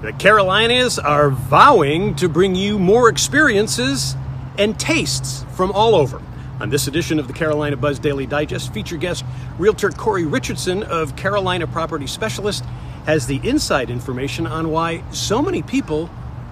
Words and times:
The 0.00 0.12
Carolinas 0.12 0.96
are 1.00 1.28
vowing 1.28 2.14
to 2.16 2.28
bring 2.28 2.54
you 2.54 2.78
more 2.78 3.08
experiences 3.08 4.14
and 4.56 4.78
tastes 4.78 5.44
from 5.56 5.72
all 5.72 5.96
over. 5.96 6.22
On 6.60 6.70
this 6.70 6.86
edition 6.86 7.18
of 7.18 7.26
the 7.26 7.32
Carolina 7.32 7.76
Buzz 7.76 7.98
Daily 7.98 8.24
Digest, 8.24 8.72
feature 8.72 8.96
guest 8.96 9.24
Realtor 9.58 9.90
Corey 9.90 10.24
Richardson 10.24 10.84
of 10.84 11.16
Carolina 11.16 11.66
Property 11.66 12.06
Specialist 12.06 12.64
has 13.06 13.26
the 13.26 13.40
inside 13.42 13.90
information 13.90 14.46
on 14.46 14.70
why 14.70 15.02
so 15.10 15.42
many 15.42 15.62
people 15.62 16.08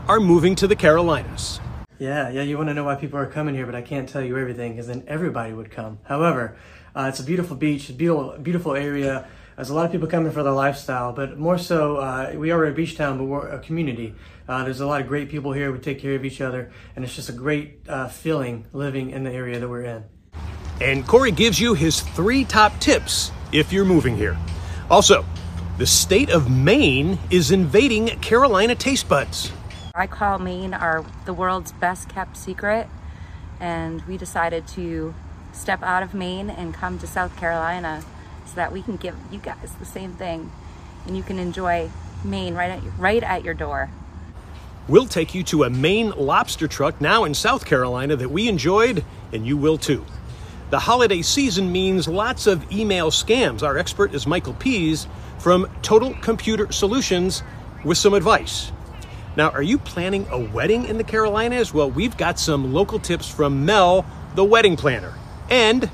are 0.09 0.19
moving 0.19 0.57
to 0.57 0.67
the 0.67 0.75
Carolinas. 0.75 1.61
Yeah, 2.01 2.29
yeah, 2.31 2.43
you 2.43 2.57
want 2.57 2.69
to 2.71 2.75
know 2.75 2.83
why 2.83 2.97
people 2.97 3.21
are 3.21 3.27
coming 3.27 3.55
here, 3.55 3.65
but 3.65 3.77
I 3.77 3.83
can't 3.83 4.09
tell 4.09 4.23
you 4.23 4.37
everything 4.37 4.73
because 4.73 4.89
then 4.89 5.05
everybody 5.07 5.53
would 5.53 5.71
come. 5.71 6.01
However, 6.03 6.57
uh, 6.97 7.07
it's 7.11 7.21
a 7.21 7.25
beautiful 7.25 7.55
beach, 7.55 7.97
beautiful, 7.97 8.39
beautiful 8.39 8.75
area. 8.75 9.29
There's 9.57 9.71
a 9.71 9.75
lot 9.75 9.87
of 9.87 9.93
people 9.93 10.07
coming 10.07 10.33
for 10.33 10.43
their 10.43 10.53
lifestyle, 10.53 11.15
but 11.15 11.39
more 11.39 11.57
so, 11.57 11.97
uh, 11.97 12.35
we 12.37 12.51
are 12.51 12.67
a 12.67 12.73
beach 12.73 12.95
town, 12.95 13.17
but 13.17 13.25
we're 13.25 13.49
a 13.49 13.59
community. 13.59 14.15
Uh, 14.47 14.65
there's 14.65 14.81
a 14.81 14.87
lot 14.87 15.01
of 15.01 15.09
great 15.09 15.31
people 15.31 15.51
here. 15.53 15.73
We 15.73 15.79
take 15.79 15.99
care 15.99 16.15
of 16.15 16.27
each 16.27 16.43
other, 16.43 16.71
and 16.95 17.03
it's 17.03 17.17
just 17.17 17.31
a 17.31 17.33
great 17.33 17.79
uh, 17.89 18.09
feeling 18.09 18.67
living 18.75 19.09
in 19.09 19.25
the 19.25 19.33
area 19.33 19.59
that 19.59 19.67
we're 19.67 19.85
in. 19.85 20.05
And 20.83 21.07
Corey 21.07 21.31
gives 21.31 21.59
you 21.59 21.73
his 21.73 22.03
three 22.03 22.45
top 22.45 22.79
tips 22.81 23.33
if 23.51 23.73
you're 23.73 23.87
moving 23.87 24.15
here. 24.15 24.37
Also, 24.91 25.25
the 25.79 25.87
state 25.87 26.29
of 26.29 26.51
Maine 26.51 27.19
is 27.31 27.51
invading 27.51 28.09
Carolina 28.21 28.75
taste 28.75 29.09
buds. 29.09 29.53
I 29.95 30.07
call 30.07 30.39
Maine 30.39 30.75
our 30.75 31.03
the 31.25 31.33
world's 31.33 31.73
best 31.73 32.11
kept 32.11 32.37
secret, 32.37 32.89
and 33.59 34.03
we 34.03 34.19
decided 34.19 34.69
to 34.69 35.15
step 35.55 35.83
out 35.83 36.03
of 36.03 36.13
Maine 36.13 36.51
and 36.51 36.75
come 36.75 36.99
to 36.99 37.07
South 37.07 37.35
Carolina 37.39 38.05
so 38.47 38.55
that 38.55 38.73
we 38.73 38.83
can 38.83 38.97
give 38.97 39.15
you 39.31 39.39
guys 39.39 39.75
the 39.79 39.85
same 39.85 40.13
thing 40.13 40.51
and 41.07 41.17
you 41.17 41.23
can 41.23 41.39
enjoy 41.39 41.91
Maine 42.25 42.55
right 42.55 42.71
at, 42.71 42.81
right 42.99 43.23
at 43.23 43.45
your 43.45 43.55
door. 43.55 43.91
We'll 44.89 45.07
take 45.07 45.35
you 45.35 45.43
to 45.45 45.65
a 45.65 45.71
Maine 45.71 46.11
lobster 46.11 46.69
truck 46.69 47.01
now 47.01 47.25
in 47.25 47.35
South 47.35 47.65
Carolina 47.65 48.15
that 48.17 48.29
we 48.29 48.49
enjoyed, 48.49 49.05
and 49.33 49.47
you 49.47 49.57
will 49.57 49.79
too. 49.79 50.05
The 50.71 50.79
holiday 50.79 51.23
season 51.23 51.71
means 51.73 52.09
lots 52.09 52.47
of 52.47 52.71
email 52.73 53.11
scams. 53.11 53.63
Our 53.63 53.79
expert 53.79 54.15
is 54.15 54.27
Michael 54.27 54.55
Pease 54.55 55.07
from 55.39 55.69
Total 55.83 56.15
Computer 56.23 56.71
Solutions 56.73 57.43
with 57.85 57.99
some 57.99 58.15
advice. 58.15 58.73
Now, 59.37 59.51
are 59.51 59.63
you 59.63 59.79
planning 59.79 60.27
a 60.31 60.39
wedding 60.39 60.87
in 60.87 60.99
the 60.99 61.05
Carolinas? 61.05 61.75
Well, 61.75 61.91
we've 61.91 62.17
got 62.17 62.39
some 62.39 62.73
local 62.73 62.99
tips 62.99 63.29
from 63.29 63.65
Mel, 63.65 64.07
the 64.35 64.45
wedding 64.45 64.77
planner. 64.77 65.15
And 65.51 65.91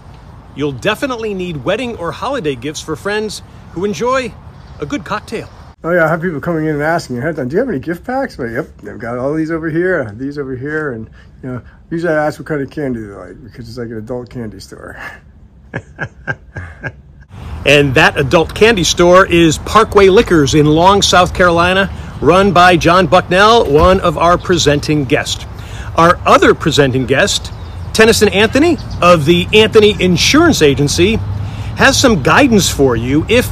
you'll 0.56 0.72
definitely 0.72 1.34
need 1.34 1.64
wedding 1.64 1.96
or 1.96 2.12
holiday 2.12 2.54
gifts 2.54 2.80
for 2.80 2.96
friends 2.96 3.42
who 3.72 3.84
enjoy 3.84 4.32
a 4.80 4.86
good 4.86 5.04
cocktail. 5.04 5.48
Oh 5.84 5.90
yeah, 5.90 6.04
I 6.04 6.08
have 6.08 6.22
people 6.22 6.40
coming 6.40 6.66
in 6.66 6.74
and 6.74 6.82
asking 6.82 7.18
ahead 7.18 7.30
of 7.30 7.36
time, 7.36 7.48
do 7.48 7.54
you 7.54 7.60
have 7.60 7.68
any 7.68 7.80
gift 7.80 8.04
packs? 8.04 8.36
But 8.36 8.50
yep, 8.50 8.68
I've 8.86 9.00
got 9.00 9.18
all 9.18 9.34
these 9.34 9.50
over 9.50 9.68
here, 9.68 10.12
these 10.12 10.38
over 10.38 10.54
here, 10.54 10.92
and 10.92 11.10
you 11.42 11.48
know, 11.48 11.62
usually 11.90 12.12
I 12.12 12.26
ask 12.26 12.38
what 12.38 12.46
kind 12.46 12.62
of 12.62 12.70
candy 12.70 13.00
they 13.00 13.12
like 13.12 13.42
because 13.42 13.68
it's 13.68 13.78
like 13.78 13.88
an 13.88 13.98
adult 13.98 14.30
candy 14.30 14.60
store. 14.60 14.96
and 17.66 17.94
that 17.96 18.14
adult 18.16 18.54
candy 18.54 18.84
store 18.84 19.26
is 19.26 19.58
Parkway 19.58 20.08
Liquors 20.08 20.54
in 20.54 20.66
Long, 20.66 21.02
South 21.02 21.34
Carolina, 21.34 21.90
run 22.20 22.52
by 22.52 22.76
John 22.76 23.08
Bucknell, 23.08 23.68
one 23.72 23.98
of 24.00 24.16
our 24.16 24.38
presenting 24.38 25.04
guests. 25.04 25.46
Our 25.96 26.16
other 26.24 26.54
presenting 26.54 27.06
guest 27.06 27.52
Tennyson 27.92 28.28
Anthony 28.30 28.78
of 29.00 29.24
the 29.24 29.46
Anthony 29.52 30.00
Insurance 30.02 30.62
Agency 30.62 31.16
has 31.76 31.98
some 31.98 32.22
guidance 32.22 32.68
for 32.70 32.96
you 32.96 33.26
if 33.28 33.50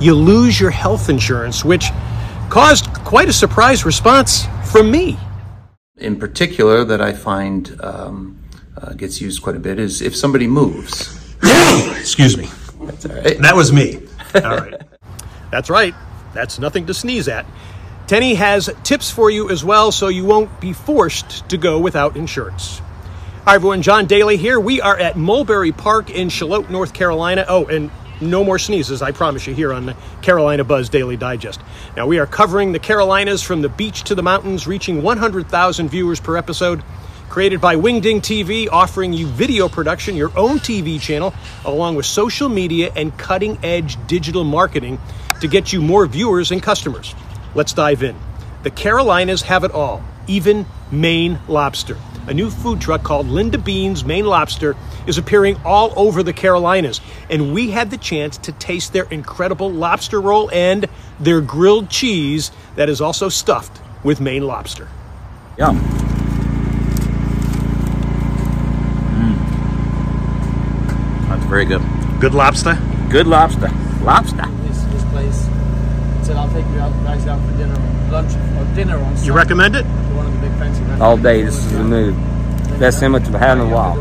you 0.00 0.14
lose 0.14 0.58
your 0.58 0.70
health 0.70 1.08
insurance, 1.08 1.64
which 1.64 1.90
caused 2.48 2.86
quite 3.04 3.28
a 3.28 3.32
surprise 3.32 3.84
response 3.84 4.46
from 4.70 4.90
me. 4.90 5.18
In 5.96 6.18
particular, 6.18 6.84
that 6.84 7.00
I 7.00 7.12
find 7.12 7.78
um, 7.82 8.38
uh, 8.76 8.94
gets 8.94 9.20
used 9.20 9.42
quite 9.42 9.56
a 9.56 9.60
bit 9.60 9.78
is 9.78 10.02
if 10.02 10.16
somebody 10.16 10.46
moves. 10.46 11.34
Excuse 11.98 12.36
me. 12.36 12.48
That's 12.86 13.06
all 13.06 13.14
right. 13.14 13.38
That 13.38 13.54
was 13.54 13.72
me. 13.72 14.00
All 14.34 14.56
right. 14.56 14.80
That's 15.50 15.68
right. 15.70 15.94
That's 16.34 16.58
nothing 16.58 16.86
to 16.86 16.94
sneeze 16.94 17.28
at. 17.28 17.44
Tenny 18.06 18.34
has 18.34 18.70
tips 18.82 19.10
for 19.10 19.30
you 19.30 19.50
as 19.50 19.62
well, 19.64 19.92
so 19.92 20.08
you 20.08 20.24
won't 20.24 20.60
be 20.60 20.72
forced 20.72 21.48
to 21.50 21.58
go 21.58 21.78
without 21.78 22.16
insurance. 22.16 22.80
Hi, 23.44 23.56
everyone. 23.56 23.82
John 23.82 24.06
Daly 24.06 24.36
here. 24.36 24.60
We 24.60 24.80
are 24.80 24.96
at 24.96 25.16
Mulberry 25.16 25.72
Park 25.72 26.10
in 26.10 26.28
Shallotte, 26.28 26.70
North 26.70 26.94
Carolina. 26.94 27.44
Oh, 27.48 27.66
and 27.66 27.90
no 28.20 28.44
more 28.44 28.56
sneezes, 28.56 29.02
I 29.02 29.10
promise 29.10 29.48
you, 29.48 29.52
here 29.52 29.72
on 29.72 29.84
the 29.84 29.96
Carolina 30.22 30.62
Buzz 30.62 30.88
Daily 30.88 31.16
Digest. 31.16 31.60
Now, 31.96 32.06
we 32.06 32.20
are 32.20 32.26
covering 32.28 32.70
the 32.70 32.78
Carolinas 32.78 33.42
from 33.42 33.60
the 33.60 33.68
beach 33.68 34.04
to 34.04 34.14
the 34.14 34.22
mountains, 34.22 34.68
reaching 34.68 35.02
100,000 35.02 35.88
viewers 35.88 36.20
per 36.20 36.36
episode. 36.36 36.84
Created 37.30 37.60
by 37.60 37.74
Wingding 37.74 38.20
TV, 38.20 38.68
offering 38.70 39.12
you 39.12 39.26
video 39.26 39.68
production, 39.68 40.14
your 40.14 40.30
own 40.38 40.60
TV 40.60 41.00
channel, 41.00 41.34
along 41.64 41.96
with 41.96 42.06
social 42.06 42.48
media 42.48 42.92
and 42.94 43.18
cutting 43.18 43.58
edge 43.64 43.96
digital 44.06 44.44
marketing 44.44 45.00
to 45.40 45.48
get 45.48 45.72
you 45.72 45.82
more 45.82 46.06
viewers 46.06 46.52
and 46.52 46.62
customers. 46.62 47.12
Let's 47.56 47.72
dive 47.72 48.04
in. 48.04 48.14
The 48.62 48.70
Carolinas 48.70 49.42
have 49.42 49.64
it 49.64 49.72
all, 49.72 50.04
even 50.28 50.64
Maine 50.92 51.40
lobster 51.48 51.98
a 52.26 52.34
new 52.34 52.50
food 52.50 52.80
truck 52.80 53.02
called 53.02 53.26
Linda 53.26 53.58
Bean's 53.58 54.04
Maine 54.04 54.26
Lobster 54.26 54.76
is 55.06 55.18
appearing 55.18 55.58
all 55.64 55.92
over 55.96 56.22
the 56.22 56.32
Carolinas. 56.32 57.00
And 57.28 57.52
we 57.52 57.70
had 57.70 57.90
the 57.90 57.96
chance 57.96 58.36
to 58.38 58.52
taste 58.52 58.92
their 58.92 59.04
incredible 59.04 59.70
lobster 59.70 60.20
roll 60.20 60.50
and 60.52 60.86
their 61.18 61.40
grilled 61.40 61.90
cheese 61.90 62.52
that 62.76 62.88
is 62.88 63.00
also 63.00 63.28
stuffed 63.28 63.80
with 64.04 64.20
Maine 64.20 64.46
lobster. 64.46 64.88
Yum. 65.58 65.78
Mm. 69.10 69.36
That's 71.28 71.44
very 71.46 71.64
good. 71.64 71.82
Good 72.20 72.34
lobster? 72.34 72.78
Good 73.10 73.26
lobster. 73.26 73.70
Lobster. 74.02 74.46
This, 74.62 74.82
this 74.84 75.04
place 75.10 75.46
said 76.26 76.36
I'll 76.36 76.50
take 76.52 76.66
you 76.66 76.78
out, 76.78 76.92
guys 77.04 77.26
out 77.26 77.44
for 77.44 77.56
dinner, 77.56 77.76
lunch, 78.10 78.32
or 78.32 78.74
dinner 78.74 78.96
on 78.96 79.16
Sunday. 79.16 79.26
You 79.26 79.32
recommend 79.32 79.76
it? 79.76 79.84
All 81.00 81.16
day. 81.16 81.42
This 81.42 81.56
is 81.56 81.72
the 81.72 81.84
move. 81.84 82.16
Best 82.78 83.00
sandwich 83.00 83.24
I've 83.24 83.34
had 83.34 83.58
in 83.58 83.64
a 83.64 83.68
while. 83.68 83.98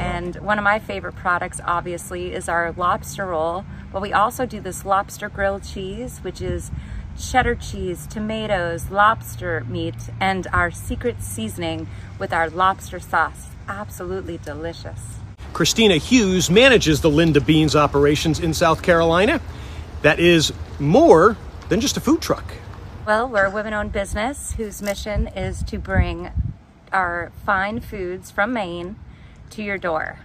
And 0.00 0.36
one 0.36 0.58
of 0.58 0.64
my 0.64 0.78
favorite 0.78 1.16
products, 1.16 1.60
obviously, 1.64 2.32
is 2.32 2.48
our 2.48 2.72
lobster 2.72 3.26
roll. 3.26 3.64
But 3.92 4.02
we 4.02 4.12
also 4.12 4.46
do 4.46 4.60
this 4.60 4.84
lobster 4.84 5.28
grilled 5.28 5.64
cheese, 5.64 6.18
which 6.18 6.40
is 6.40 6.70
cheddar 7.18 7.54
cheese, 7.54 8.06
tomatoes, 8.06 8.90
lobster 8.90 9.64
meat, 9.68 9.94
and 10.20 10.46
our 10.52 10.70
secret 10.70 11.22
seasoning 11.22 11.88
with 12.18 12.32
our 12.32 12.48
lobster 12.50 13.00
sauce. 13.00 13.48
Absolutely 13.68 14.38
delicious. 14.38 15.18
Christina 15.52 15.96
Hughes 15.96 16.50
manages 16.50 17.00
the 17.00 17.10
Linda 17.10 17.40
Bean's 17.40 17.74
operations 17.74 18.38
in 18.38 18.54
South 18.54 18.82
Carolina. 18.82 19.40
That 20.02 20.20
is 20.20 20.52
more 20.78 21.36
than 21.68 21.80
just 21.80 21.96
a 21.96 22.00
food 22.00 22.20
truck. 22.20 22.54
Well, 23.06 23.28
we're 23.28 23.46
a 23.46 23.50
women 23.50 23.72
owned 23.72 23.92
business 23.92 24.52
whose 24.52 24.82
mission 24.82 25.28
is 25.28 25.62
to 25.64 25.78
bring 25.78 26.30
our 26.92 27.32
fine 27.44 27.80
foods 27.80 28.30
from 28.30 28.52
Maine 28.52 28.96
to 29.50 29.62
your 29.62 29.78
door. 29.78 30.20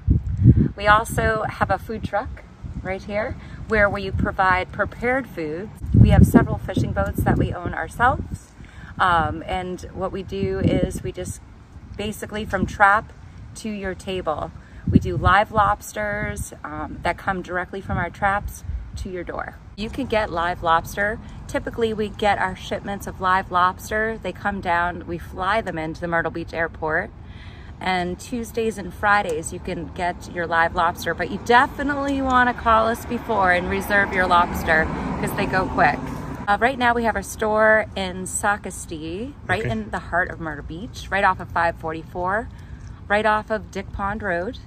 We 0.75 0.87
also 0.87 1.43
have 1.43 1.69
a 1.69 1.77
food 1.77 2.03
truck 2.03 2.43
right 2.81 3.01
here 3.01 3.37
where 3.67 3.89
we 3.89 4.11
provide 4.11 4.71
prepared 4.71 5.27
foods. 5.27 5.71
We 5.93 6.09
have 6.09 6.25
several 6.25 6.57
fishing 6.57 6.91
boats 6.91 7.23
that 7.23 7.37
we 7.37 7.53
own 7.53 7.73
ourselves. 7.73 8.51
Um, 8.99 9.43
and 9.45 9.81
what 9.93 10.11
we 10.11 10.23
do 10.23 10.59
is 10.59 11.01
we 11.01 11.11
just 11.11 11.41
basically 11.97 12.45
from 12.45 12.65
trap 12.65 13.13
to 13.55 13.69
your 13.69 13.95
table. 13.95 14.51
We 14.89 14.99
do 14.99 15.15
live 15.15 15.51
lobsters 15.51 16.53
um, 16.63 16.99
that 17.03 17.17
come 17.17 17.41
directly 17.41 17.79
from 17.79 17.97
our 17.97 18.09
traps 18.09 18.63
to 18.97 19.09
your 19.09 19.23
door. 19.23 19.57
You 19.75 19.89
can 19.89 20.05
get 20.05 20.31
live 20.31 20.61
lobster. 20.61 21.19
Typically, 21.47 21.93
we 21.93 22.09
get 22.09 22.37
our 22.37 22.55
shipments 22.55 23.07
of 23.07 23.19
live 23.19 23.51
lobster. 23.51 24.19
They 24.21 24.31
come 24.31 24.61
down, 24.61 25.07
we 25.07 25.17
fly 25.17 25.61
them 25.61 25.77
into 25.79 25.99
the 25.99 26.07
Myrtle 26.07 26.31
Beach 26.31 26.53
airport. 26.53 27.09
And 27.79 28.19
Tuesdays 28.19 28.77
and 28.77 28.93
Fridays, 28.93 29.51
you 29.51 29.59
can 29.59 29.87
get 29.93 30.31
your 30.33 30.45
live 30.47 30.75
lobster, 30.75 31.13
but 31.13 31.31
you 31.31 31.39
definitely 31.43 32.21
want 32.21 32.55
to 32.55 32.61
call 32.61 32.87
us 32.87 33.05
before 33.05 33.51
and 33.51 33.69
reserve 33.69 34.13
your 34.13 34.27
lobster 34.27 34.85
because 35.19 35.35
they 35.35 35.47
go 35.47 35.67
quick. 35.67 35.97
Uh, 36.47 36.57
right 36.59 36.77
now, 36.77 36.93
we 36.93 37.03
have 37.03 37.15
our 37.15 37.23
store 37.23 37.87
in 37.95 38.23
Socastee, 38.23 39.33
right 39.47 39.61
Okay. 39.61 39.71
in 39.71 39.89
the 39.89 39.99
heart 39.99 40.29
of 40.29 40.39
Myrtle 40.39 40.65
Beach, 40.65 41.07
right 41.09 41.23
off 41.23 41.39
of 41.39 41.47
544, 41.49 42.47
right 43.07 43.25
off 43.25 43.49
of 43.49 43.71
Dick 43.71 43.91
Pond 43.91 44.21
Road 44.21 44.59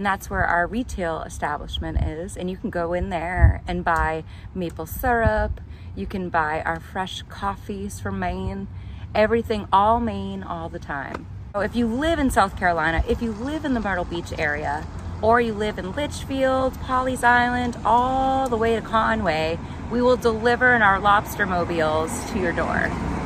and 0.00 0.06
that's 0.06 0.30
where 0.30 0.46
our 0.46 0.66
retail 0.66 1.20
establishment 1.24 2.02
is. 2.02 2.34
And 2.34 2.48
you 2.48 2.56
can 2.56 2.70
go 2.70 2.94
in 2.94 3.10
there 3.10 3.60
and 3.68 3.84
buy 3.84 4.24
maple 4.54 4.86
syrup. 4.86 5.60
You 5.94 6.06
can 6.06 6.30
buy 6.30 6.62
our 6.62 6.80
fresh 6.80 7.20
coffees 7.28 8.00
from 8.00 8.18
maine. 8.18 8.66
Everything 9.14 9.68
all 9.70 10.00
maine 10.00 10.42
all 10.42 10.70
the 10.70 10.78
time. 10.78 11.26
So 11.52 11.60
if 11.60 11.76
you 11.76 11.86
live 11.86 12.18
in 12.18 12.30
south 12.30 12.56
carolina 12.56 13.04
if 13.10 13.20
you 13.20 13.32
live 13.32 13.66
in 13.66 13.74
the 13.74 13.80
myrtle 13.80 14.06
beach 14.06 14.32
area 14.38 14.86
or 15.20 15.38
you 15.38 15.52
live 15.52 15.78
in 15.78 15.92
Litchfield, 15.92 16.72
Pawleys 16.80 17.22
Island, 17.22 17.76
all 17.84 18.48
the 18.48 18.56
way 18.56 18.76
to 18.76 18.80
Conway, 18.80 19.58
we 19.90 20.00
will 20.00 20.16
deliver 20.16 20.74
in 20.74 20.80
our 20.80 20.98
lobster 20.98 21.44
mobiles 21.44 22.10
to 22.30 22.38
your 22.38 22.54
door. 22.54 23.19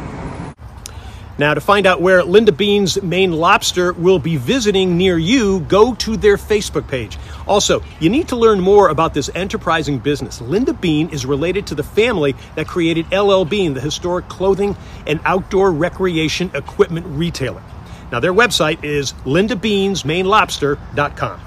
Now, 1.37 1.55
to 1.55 1.61
find 1.61 1.85
out 1.85 2.01
where 2.01 2.23
Linda 2.23 2.53
Bean's 2.53 3.03
Maine 3.03 3.33
Lobster 3.33 3.93
will 3.93 4.21
be 4.21 4.37
visiting 4.37 4.97
near 4.97 5.19
you, 5.19 5.59
go 5.61 5.93
to 5.97 6.17
their 6.17 6.37
Facebook 6.37 6.87
page. 6.87 7.19
Also, 7.49 7.83
you 7.99 8.09
need 8.09 8.29
to 8.29 8.37
learn 8.37 8.61
more 8.61 8.89
about 8.89 9.15
this 9.15 9.29
enterprising 9.35 9.99
business. 9.99 10.41
Linda 10.41 10.73
Bean 10.73 11.09
is 11.09 11.27
related 11.27 11.67
to 11.67 11.75
the 11.75 11.83
family 11.83 12.37
that 12.55 12.69
created 12.69 13.13
LL 13.13 13.45
Bean, 13.45 13.75
the 13.75 13.81
historic 13.81 14.29
clothing 14.29 14.77
and 15.09 15.19
outdoor 15.25 15.73
recreation 15.73 16.53
equipment 16.55 17.05
retailer. 17.09 17.65
Now, 18.13 18.21
their 18.21 18.33
website 18.33 18.85
is 18.85 19.13
lindabeansmainelobster.com. 19.25 21.41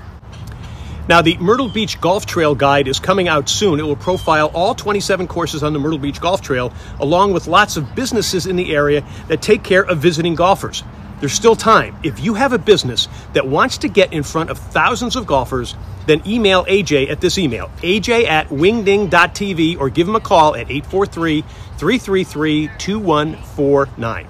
Now, 1.07 1.21
the 1.21 1.37
Myrtle 1.37 1.69
Beach 1.69 2.01
Golf 2.01 2.25
Trail 2.25 2.53
Guide 2.53 2.89
is 2.89 2.99
coming 2.99 3.29
out 3.29 3.47
soon. 3.47 3.79
It 3.79 3.83
will 3.83 3.95
profile 3.95 4.51
all 4.53 4.75
27 4.75 5.27
courses 5.27 5.63
on 5.63 5.71
the 5.71 5.79
Myrtle 5.79 5.99
Beach 5.99 6.19
Golf 6.19 6.41
Trail, 6.41 6.73
along 6.99 7.31
with 7.31 7.47
lots 7.47 7.77
of 7.77 7.95
businesses 7.95 8.45
in 8.45 8.57
the 8.57 8.75
area 8.75 9.05
that 9.29 9.41
take 9.41 9.63
care 9.63 9.85
of 9.85 9.99
visiting 9.99 10.35
golfers. 10.35 10.83
There's 11.21 11.33
still 11.33 11.55
time. 11.55 11.95
If 12.03 12.19
you 12.19 12.33
have 12.33 12.51
a 12.51 12.59
business 12.59 13.07
that 13.33 13.47
wants 13.47 13.79
to 13.79 13.87
get 13.87 14.11
in 14.11 14.21
front 14.21 14.49
of 14.49 14.57
thousands 14.57 15.15
of 15.15 15.25
golfers, 15.25 15.75
then 16.07 16.21
email 16.27 16.65
AJ 16.65 17.09
at 17.09 17.21
this 17.21 17.37
email, 17.37 17.71
aj 17.81 18.25
at 18.25 18.49
wingding.tv, 18.49 19.79
or 19.79 19.89
give 19.89 20.07
him 20.07 20.15
a 20.15 20.19
call 20.19 20.55
at 20.55 20.69
843 20.69 21.41
333 21.77 22.69
2149. 22.77 24.27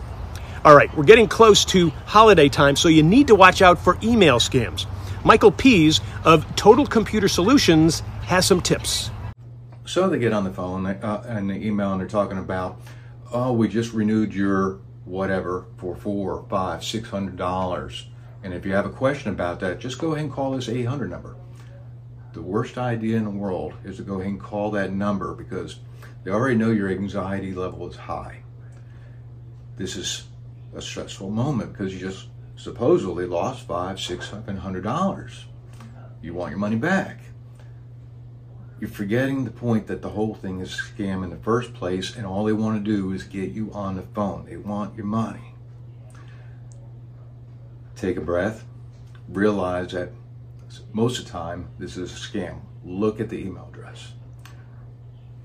All 0.64 0.76
right, 0.76 0.96
we're 0.96 1.04
getting 1.04 1.28
close 1.28 1.66
to 1.66 1.90
holiday 2.06 2.50
time, 2.50 2.76
so 2.76 2.88
you 2.88 3.04
need 3.04 3.28
to 3.28 3.36
watch 3.36 3.62
out 3.62 3.80
for 3.80 3.98
email 4.04 4.38
scams. 4.38 4.86
Michael 5.28 5.52
Pease 5.52 6.00
of 6.24 6.56
Total 6.56 6.88
Computer 6.88 7.28
Solutions 7.28 8.00
has 8.22 8.46
some 8.46 8.62
tips. 8.62 9.12
So 9.84 10.08
they 10.08 10.20
get 10.20 10.32
on 10.32 10.46
the 10.46 10.54
phone 10.54 10.86
uh, 10.86 11.26
and 11.28 11.52
email 11.52 11.92
and 11.92 12.00
they're 12.00 12.08
talking 12.08 12.38
about, 12.38 12.80
oh, 13.34 13.52
we 13.52 13.68
just 13.68 13.92
renewed 13.92 14.34
your 14.34 14.80
whatever 15.04 15.66
for 15.80 15.98
four, 15.98 16.46
five, 16.50 16.82
six 16.82 17.10
hundred 17.10 17.36
dollars. 17.36 18.08
And 18.42 18.54
if 18.54 18.66
you 18.66 18.72
have 18.72 18.86
a 18.86 18.90
question 18.90 19.30
about 19.34 19.60
that, 19.60 19.80
just 19.80 20.00
go 20.00 20.14
ahead 20.14 20.24
and 20.24 20.32
call 20.34 20.52
this 20.52 20.70
800 20.70 21.10
number. 21.10 21.36
The 22.32 22.42
worst 22.42 22.78
idea 22.78 23.18
in 23.18 23.26
the 23.26 23.30
world 23.30 23.74
is 23.84 23.98
to 23.98 24.04
go 24.04 24.22
ahead 24.22 24.28
and 24.28 24.40
call 24.40 24.72
that 24.72 24.94
number 24.94 25.34
because 25.34 25.80
they 26.24 26.32
already 26.32 26.56
know 26.56 26.72
your 26.72 26.88
anxiety 26.88 27.54
level 27.54 27.90
is 27.90 27.98
high. 27.98 28.44
This 29.76 29.98
is 29.98 30.24
a 30.74 30.82
stressful 30.82 31.30
moment 31.30 31.74
because 31.74 31.94
you 31.94 32.00
just 32.00 32.30
supposedly 32.58 33.26
lost 33.26 33.66
five, 33.66 34.02
six, 34.02 34.30
seven 34.30 34.58
hundred 34.58 34.84
dollars. 34.84 35.46
You 36.22 36.34
want 36.34 36.50
your 36.50 36.60
money 36.60 36.76
back. 36.76 37.22
You're 38.80 38.90
forgetting 38.90 39.46
the 39.46 39.52
point 39.52 39.88
that 39.88 40.02
the 40.02 40.10
whole 40.10 40.36
thing 40.36 40.60
is 40.60 40.74
a 40.74 40.82
scam 40.82 41.24
in 41.24 41.30
the 41.30 41.38
first 41.38 41.74
place, 41.74 42.16
and 42.16 42.26
all 42.26 42.44
they 42.44 42.54
want 42.54 42.84
to 42.84 42.92
do 42.92 43.12
is 43.12 43.24
get 43.24 43.52
you 43.52 43.72
on 43.72 43.96
the 43.96 44.02
phone. 44.02 44.46
They 44.46 44.58
want 44.58 44.96
your 44.96 45.06
money. 45.06 45.56
Take 47.96 48.18
a 48.18 48.22
breath. 48.22 48.66
Realize 49.30 49.94
that 49.94 50.12
most 50.94 51.20
of 51.20 51.26
the 51.26 51.32
time 51.32 51.70
this 51.80 51.98
is 51.98 52.12
a 52.12 52.16
scam. 52.16 52.62
Look 52.84 53.20
at 53.20 53.30
the 53.30 53.38
email 53.38 53.70
address. 53.72 54.14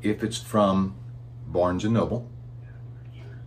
If 0.03 0.23
it's 0.23 0.38
from 0.38 0.97
Barnes 1.47 1.85
and 1.85 1.94
Noble, 1.94 2.29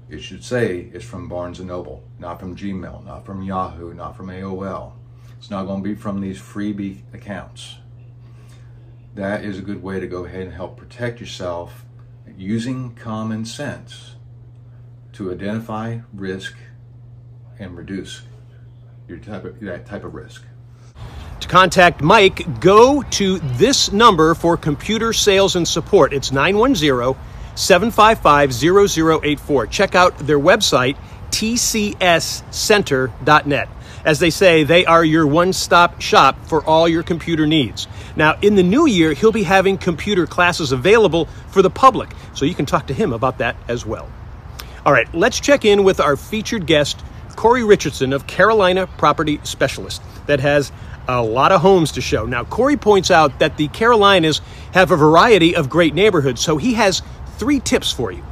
it 0.10 0.19
should 0.19 0.44
say 0.44 0.90
it's 0.94 1.06
from 1.06 1.28
Barnes 1.28 1.60
& 1.60 1.62
Noble, 1.62 2.04
not 2.19 2.40
from 2.40 2.56
Gmail, 2.56 3.06
not 3.06 3.25
from 3.25 3.42
Yahoo, 3.42 3.94
not 3.94 4.16
from 4.16 4.28
AOL. 4.28 4.94
It's 5.38 5.50
not 5.50 5.66
going 5.66 5.84
to 5.84 5.90
be 5.90 5.96
from 5.96 6.22
these 6.22 6.40
freebie 6.40 7.02
accounts. 7.13 7.78
That 9.16 9.44
is 9.44 9.57
a 9.57 9.62
good 9.62 9.81
way 9.81 10.00
to 10.00 10.07
go 10.07 10.25
ahead 10.25 10.42
and 10.42 10.54
help 10.54 10.78
protect 10.78 11.19
yourself 11.19 11.86
using 12.38 12.94
common 12.96 13.46
sense 13.46 14.16
to 15.13 15.31
identify 15.31 16.00
risk 16.13 16.56
and 17.60 17.78
reduce 17.78 18.24
your 19.07 19.18
type 19.18 19.46
of, 19.46 19.60
that 19.62 19.86
type 19.86 20.04
of 20.04 20.13
risk. 20.13 20.44
To 21.40 21.48
contact 21.48 22.02
Mike, 22.02 22.60
go 22.60 23.04
to 23.04 23.40
this 23.40 23.92
number 23.92 24.34
for 24.34 24.57
computer 24.57 25.13
sales 25.13 25.56
and 25.56 25.68
support. 25.68 26.12
It's 26.13 26.31
910 26.31 27.16
755 27.56 28.54
0084. 28.54 29.68
Check 29.68 29.96
out 29.96 30.18
their 30.19 30.40
website, 30.40 30.96
tcscenter.net. 31.31 33.69
As 34.06 34.19
they 34.19 34.30
say, 34.30 34.63
they 34.63 34.86
are 34.86 35.04
your 35.04 35.25
one 35.25 35.52
stop 35.52 36.00
shop 36.00 36.38
for 36.46 36.63
all 36.63 36.88
your 36.88 37.02
computer 37.02 37.48
needs. 37.48 37.88
Now, 38.16 38.38
in 38.42 38.56
the 38.56 38.62
new 38.62 38.86
year, 38.86 39.13
he'll 39.13 39.31
be 39.31 39.44
having 39.44 39.80
computer 39.80 40.28
classes 40.28 40.72
available 40.72 41.25
for 41.50 41.63
the 41.63 41.72
public, 41.72 42.12
so 42.36 42.46
you 42.46 42.54
can 42.54 42.68
talk 42.68 42.86
to 42.88 42.94
him 42.94 43.12
about 43.12 43.40
that 43.40 43.56
as 43.68 43.86
well. 43.86 44.07
All 44.86 44.94
right, 44.94 45.12
let's 45.16 45.40
check 45.40 45.66
in 45.66 45.84
with 45.84 46.00
our 46.00 46.16
featured 46.16 46.68
guest, 46.68 47.04
Corey 47.36 47.63
Richardson 47.63 48.13
of 48.13 48.28
Carolina 48.28 48.86
Property 48.86 49.40
Specialist, 49.44 50.04
that 50.28 50.40
has 50.40 50.72
a 51.07 51.24
lot 51.24 51.52
of 51.52 51.62
homes 51.62 51.94
to 51.94 52.02
show. 52.02 52.25
Now, 52.25 52.44
Corey 52.44 52.78
points 52.78 53.10
out 53.10 53.40
that 53.40 53.57
the 53.57 53.68
Carolinas 53.69 54.42
have 54.74 54.92
a 54.92 54.96
variety 54.96 55.56
of 55.56 55.69
great 55.69 55.96
neighborhoods, 55.96 56.42
so 56.42 56.57
he 56.57 56.75
has 56.75 57.02
three 57.37 57.59
tips 57.59 57.91
for 57.91 58.11
you. 58.11 58.23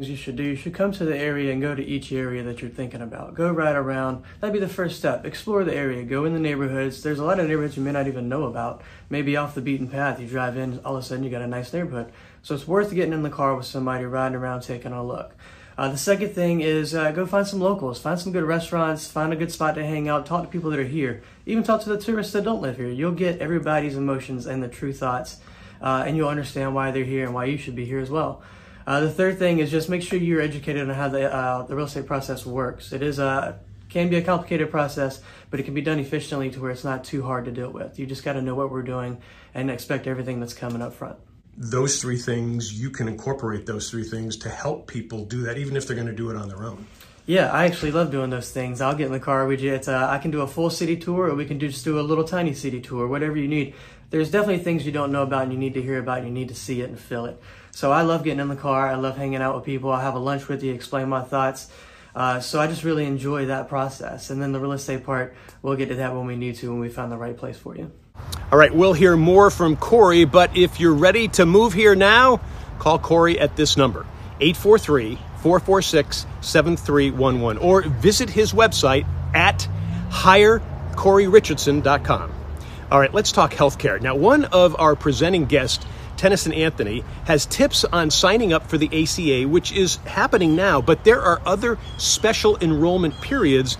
You 0.00 0.14
should 0.14 0.36
do. 0.36 0.44
You 0.44 0.54
should 0.54 0.74
come 0.74 0.92
to 0.92 1.04
the 1.04 1.16
area 1.16 1.52
and 1.52 1.60
go 1.60 1.74
to 1.74 1.84
each 1.84 2.12
area 2.12 2.44
that 2.44 2.62
you're 2.62 2.70
thinking 2.70 3.02
about. 3.02 3.34
Go 3.34 3.50
right 3.50 3.74
around. 3.74 4.22
That'd 4.38 4.54
be 4.54 4.60
the 4.60 4.68
first 4.72 4.96
step. 4.96 5.24
Explore 5.24 5.64
the 5.64 5.74
area. 5.74 6.04
Go 6.04 6.24
in 6.24 6.34
the 6.34 6.38
neighborhoods. 6.38 7.02
There's 7.02 7.18
a 7.18 7.24
lot 7.24 7.40
of 7.40 7.48
neighborhoods 7.48 7.76
you 7.76 7.82
may 7.82 7.90
not 7.90 8.06
even 8.06 8.28
know 8.28 8.44
about. 8.44 8.82
Maybe 9.10 9.36
off 9.36 9.56
the 9.56 9.60
beaten 9.60 9.88
path. 9.88 10.20
You 10.20 10.28
drive 10.28 10.56
in, 10.56 10.78
all 10.84 10.96
of 10.96 11.02
a 11.02 11.06
sudden 11.06 11.24
you 11.24 11.30
got 11.30 11.42
a 11.42 11.48
nice 11.48 11.72
neighborhood. 11.72 12.12
So 12.42 12.54
it's 12.54 12.68
worth 12.68 12.94
getting 12.94 13.12
in 13.12 13.24
the 13.24 13.30
car 13.30 13.56
with 13.56 13.66
somebody, 13.66 14.04
riding 14.04 14.36
around, 14.36 14.60
taking 14.60 14.92
a 14.92 15.04
look. 15.04 15.34
Uh, 15.76 15.88
the 15.88 15.98
second 15.98 16.30
thing 16.30 16.60
is 16.60 16.92
uh, 16.92 17.12
go 17.12 17.24
find 17.24 17.46
some 17.46 17.60
locals, 17.60 18.00
find 18.00 18.18
some 18.18 18.32
good 18.32 18.42
restaurants, 18.42 19.06
find 19.06 19.32
a 19.32 19.36
good 19.36 19.52
spot 19.52 19.76
to 19.76 19.86
hang 19.86 20.08
out, 20.08 20.26
talk 20.26 20.42
to 20.42 20.48
people 20.48 20.70
that 20.70 20.78
are 20.80 20.84
here, 20.84 21.22
even 21.46 21.62
talk 21.62 21.80
to 21.80 21.88
the 21.88 22.00
tourists 22.00 22.32
that 22.32 22.42
don't 22.42 22.60
live 22.60 22.76
here. 22.76 22.88
You'll 22.88 23.12
get 23.12 23.38
everybody's 23.38 23.96
emotions 23.96 24.46
and 24.46 24.60
the 24.60 24.66
true 24.66 24.92
thoughts, 24.92 25.38
uh, 25.80 26.04
and 26.06 26.16
you'll 26.16 26.28
understand 26.28 26.74
why 26.74 26.90
they're 26.90 27.04
here 27.04 27.24
and 27.24 27.34
why 27.34 27.44
you 27.44 27.58
should 27.58 27.76
be 27.76 27.84
here 27.84 28.00
as 28.00 28.10
well. 28.10 28.42
Uh, 28.86 29.00
the 29.00 29.10
third 29.10 29.38
thing 29.38 29.58
is 29.58 29.70
just 29.70 29.88
make 29.88 30.02
sure 30.02 30.18
you're 30.18 30.40
educated 30.40 30.88
on 30.88 30.94
how 30.94 31.08
the, 31.08 31.32
uh, 31.32 31.62
the 31.66 31.76
real 31.76 31.86
estate 31.86 32.06
process 32.06 32.46
works. 32.46 32.92
It 32.92 33.02
is 33.02 33.18
a 33.18 33.60
can 33.88 34.08
be 34.08 34.16
a 34.16 34.22
complicated 34.22 34.70
process, 34.70 35.20
but 35.50 35.60
it 35.60 35.62
can 35.64 35.74
be 35.74 35.80
done 35.80 35.98
efficiently 35.98 36.50
to 36.50 36.60
where 36.60 36.70
it's 36.70 36.84
not 36.84 37.04
too 37.04 37.22
hard 37.22 37.46
to 37.46 37.50
deal 37.50 37.70
with. 37.70 37.98
You 37.98 38.06
just 38.06 38.24
got 38.24 38.34
to 38.34 38.42
know 38.42 38.54
what 38.54 38.70
we're 38.70 38.82
doing 38.82 39.20
and 39.54 39.70
expect 39.70 40.06
everything 40.06 40.40
that's 40.40 40.54
coming 40.54 40.82
up 40.82 40.92
front. 40.92 41.16
Those 41.56 42.00
three 42.00 42.18
things, 42.18 42.72
you 42.72 42.90
can 42.90 43.08
incorporate 43.08 43.66
those 43.66 43.90
three 43.90 44.04
things 44.04 44.36
to 44.38 44.48
help 44.48 44.86
people 44.86 45.24
do 45.24 45.42
that, 45.42 45.58
even 45.58 45.76
if 45.76 45.86
they're 45.86 45.96
going 45.96 46.08
to 46.08 46.14
do 46.14 46.30
it 46.30 46.36
on 46.36 46.48
their 46.48 46.64
own. 46.64 46.86
Yeah, 47.28 47.52
I 47.52 47.66
actually 47.66 47.92
love 47.92 48.10
doing 48.10 48.30
those 48.30 48.50
things. 48.50 48.80
I'll 48.80 48.94
get 48.94 49.04
in 49.04 49.12
the 49.12 49.20
car 49.20 49.46
with 49.46 49.60
you. 49.60 49.74
It's, 49.74 49.86
uh, 49.86 50.08
I 50.08 50.16
can 50.16 50.30
do 50.30 50.40
a 50.40 50.46
full 50.46 50.70
city 50.70 50.96
tour, 50.96 51.28
or 51.28 51.34
we 51.34 51.44
can 51.44 51.60
just 51.60 51.84
do 51.84 52.00
a 52.00 52.00
little 52.00 52.24
tiny 52.24 52.54
city 52.54 52.80
tour, 52.80 53.06
whatever 53.06 53.36
you 53.36 53.46
need. 53.46 53.74
There's 54.08 54.30
definitely 54.30 54.64
things 54.64 54.86
you 54.86 54.92
don't 54.92 55.12
know 55.12 55.24
about 55.24 55.42
and 55.42 55.52
you 55.52 55.58
need 55.58 55.74
to 55.74 55.82
hear 55.82 55.98
about 55.98 56.20
and 56.20 56.28
you 56.28 56.32
need 56.32 56.48
to 56.48 56.54
see 56.54 56.80
it 56.80 56.88
and 56.88 56.98
feel 56.98 57.26
it. 57.26 57.38
So 57.70 57.92
I 57.92 58.00
love 58.00 58.24
getting 58.24 58.40
in 58.40 58.48
the 58.48 58.56
car. 58.56 58.88
I 58.88 58.94
love 58.94 59.18
hanging 59.18 59.42
out 59.42 59.54
with 59.54 59.66
people. 59.66 59.92
I 59.92 60.00
have 60.00 60.14
a 60.14 60.18
lunch 60.18 60.48
with 60.48 60.62
you, 60.62 60.72
explain 60.72 61.10
my 61.10 61.20
thoughts. 61.20 61.70
Uh, 62.14 62.40
so 62.40 62.62
I 62.62 62.66
just 62.66 62.82
really 62.82 63.04
enjoy 63.04 63.44
that 63.44 63.68
process. 63.68 64.30
And 64.30 64.40
then 64.40 64.52
the 64.52 64.58
real 64.58 64.72
estate 64.72 65.04
part, 65.04 65.36
we'll 65.60 65.76
get 65.76 65.90
to 65.90 65.96
that 65.96 66.14
when 66.14 66.24
we 66.24 66.34
need 66.34 66.54
to, 66.56 66.70
when 66.70 66.80
we 66.80 66.88
find 66.88 67.12
the 67.12 67.18
right 67.18 67.36
place 67.36 67.58
for 67.58 67.76
you. 67.76 67.92
All 68.50 68.58
right, 68.58 68.74
we'll 68.74 68.94
hear 68.94 69.18
more 69.18 69.50
from 69.50 69.76
Corey, 69.76 70.24
but 70.24 70.56
if 70.56 70.80
you're 70.80 70.94
ready 70.94 71.28
to 71.28 71.44
move 71.44 71.74
here 71.74 71.94
now, 71.94 72.40
call 72.78 72.98
Corey 72.98 73.38
at 73.38 73.54
this 73.54 73.76
number 73.76 74.06
843 74.40 75.18
446 75.42 76.26
7311 76.40 77.62
or 77.62 77.82
visit 77.82 78.30
his 78.30 78.52
website 78.52 79.06
at 79.34 79.68
hirecoreyrichardson.com. 80.10 82.32
All 82.90 82.98
right, 82.98 83.12
let's 83.12 83.32
talk 83.32 83.52
healthcare. 83.52 84.00
Now, 84.00 84.14
one 84.14 84.46
of 84.46 84.74
our 84.80 84.96
presenting 84.96 85.44
guests 85.44 85.84
Tennyson 86.18 86.52
Anthony 86.52 87.04
has 87.26 87.46
tips 87.46 87.84
on 87.84 88.10
signing 88.10 88.52
up 88.52 88.68
for 88.68 88.76
the 88.76 88.86
ACA, 88.86 89.48
which 89.48 89.72
is 89.72 89.96
happening 89.96 90.56
now, 90.56 90.80
but 90.80 91.04
there 91.04 91.22
are 91.22 91.40
other 91.46 91.78
special 91.96 92.58
enrollment 92.60 93.18
periods 93.20 93.78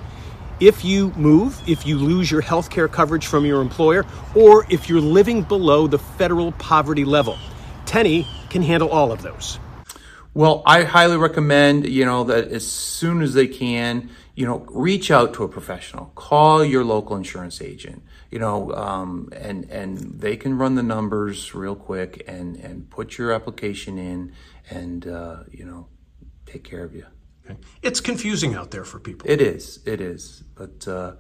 if 0.61 0.85
you 0.85 1.13
move, 1.17 1.61
if 1.69 1.87
you 1.87 1.99
lose 1.99 2.31
your 2.31 2.43
healthcare 2.43 2.91
coverage 2.91 3.27
from 3.27 3.45
your 3.45 3.61
employer, 3.61 4.07
or 4.35 4.67
if 4.71 4.89
you're 4.89 5.01
living 5.01 5.43
below 5.43 5.87
the 5.87 5.99
federal 5.99 6.53
poverty 6.53 7.05
level. 7.05 7.39
Tenny 7.87 8.27
can 8.51 8.63
handle 8.63 8.89
all 8.89 9.13
of 9.13 9.23
those. 9.23 9.59
Well, 10.39 10.63
I 10.65 10.85
highly 10.85 11.17
recommend, 11.17 11.89
you 11.89 12.05
know, 12.05 12.23
that 12.23 12.53
as 12.53 12.65
soon 12.65 13.23
as 13.23 13.35
they 13.35 13.49
can, 13.49 14.09
you 14.37 14.47
know, 14.47 14.59
reach 14.69 15.11
out 15.11 15.35
to 15.35 15.43
a 15.43 15.49
professional. 15.49 16.13
Call 16.15 16.65
your 16.65 16.85
local 16.85 17.17
insurance 17.17 17.61
agent, 17.61 18.05
you 18.31 18.39
know, 18.39 18.73
um, 18.73 19.31
and 19.33 19.69
and 19.69 19.99
they 19.99 20.37
can 20.37 20.57
run 20.57 20.77
the 20.77 20.83
numbers 20.85 21.57
real 21.57 21.75
quick 21.75 22.23
and 22.29 22.55
and 22.55 22.89
put 22.89 23.19
your 23.19 23.33
application 23.33 23.99
in, 23.99 24.33
and 24.71 25.09
uh, 25.09 25.39
you 25.51 25.65
know, 25.65 25.89
take 26.47 26.63
care 26.63 26.85
of 26.85 26.95
you. 26.95 27.07
It's 27.83 28.01
confusing 28.01 28.55
out 28.55 28.71
there 28.71 28.85
for 28.85 29.01
people. 29.01 29.29
It 29.29 29.41
is. 29.41 29.81
It 29.87 30.01
is. 30.01 30.45
But 30.55 30.87
uh, 30.87 31.15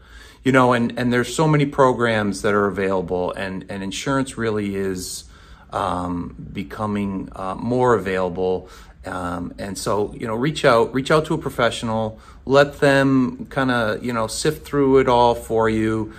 you 0.44 0.52
know, 0.52 0.74
and 0.74 0.96
and 0.96 1.12
there's 1.12 1.34
so 1.34 1.48
many 1.48 1.66
programs 1.66 2.42
that 2.42 2.54
are 2.54 2.68
available, 2.68 3.32
and 3.32 3.66
and 3.68 3.82
insurance 3.82 4.38
really 4.38 4.76
is 4.76 5.24
um, 5.72 6.34
becoming 6.52 7.28
uh, 7.34 7.54
more 7.54 7.94
available. 7.94 8.68
Um, 9.08 9.54
and 9.58 9.76
so 9.76 10.14
you 10.14 10.26
know, 10.26 10.34
reach 10.34 10.64
out, 10.64 10.94
reach 10.94 11.10
out 11.10 11.24
to 11.26 11.34
a 11.34 11.38
professional. 11.38 12.20
Let 12.44 12.80
them 12.80 13.46
kind 13.50 13.70
of 13.70 14.04
you 14.04 14.12
know 14.12 14.26
sift 14.26 14.66
through 14.66 14.98
it 14.98 15.08
all 15.08 15.34
for 15.34 15.68
you, 15.68 16.12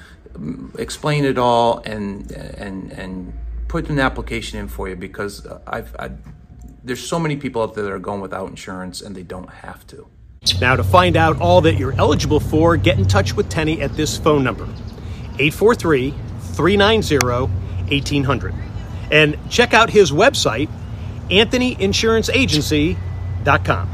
explain 0.77 1.25
it 1.25 1.37
all, 1.37 1.79
and 1.79 2.31
and 2.31 2.91
and 2.91 3.33
put 3.67 3.89
an 3.89 3.99
application 3.99 4.59
in 4.59 4.67
for 4.67 4.89
you 4.89 4.95
because 4.95 5.47
I've, 5.67 5.95
I've 5.97 6.17
there's 6.83 7.05
so 7.05 7.19
many 7.19 7.37
people 7.37 7.61
out 7.61 7.75
there 7.75 7.83
that 7.83 7.91
are 7.91 7.99
going 7.99 8.19
without 8.21 8.49
insurance 8.49 9.01
and 9.01 9.15
they 9.15 9.23
don't 9.23 9.49
have 9.49 9.85
to. 9.87 10.07
Now, 10.61 10.75
to 10.75 10.83
find 10.83 11.17
out 11.17 11.39
all 11.41 11.61
that 11.61 11.75
you're 11.75 11.93
eligible 11.93 12.39
for, 12.39 12.77
get 12.77 12.97
in 12.97 13.05
touch 13.05 13.35
with 13.35 13.49
Tenny 13.49 13.81
at 13.81 13.93
this 13.95 14.17
phone 14.17 14.43
number 14.43 14.63
843 15.37 16.13
390 16.53 17.17
1800. 17.89 18.53
And 19.11 19.37
check 19.49 19.73
out 19.73 19.89
his 19.89 20.11
website, 20.11 20.69
AnthonyInsuranceAgency.com. 21.29 23.89